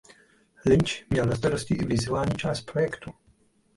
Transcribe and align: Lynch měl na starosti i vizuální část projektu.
Lynch 0.65 1.05
měl 1.09 1.25
na 1.25 1.35
starosti 1.35 1.75
i 1.75 1.85
vizuální 1.85 2.35
část 2.37 2.61
projektu. 2.61 3.11